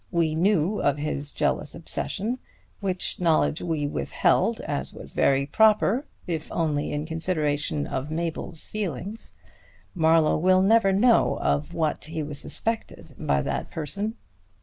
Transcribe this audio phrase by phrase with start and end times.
[0.09, 2.39] We knew of his jealous obsession;
[2.79, 9.37] which knowledge we withheld, as was very proper, if only in consideration of Mabel's feelings.
[9.93, 14.15] Marlowe will never know of what he was suspected by that person.